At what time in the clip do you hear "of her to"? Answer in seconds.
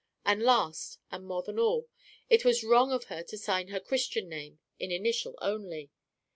2.91-3.37